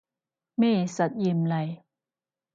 [0.55, 1.83] 咩實驗嚟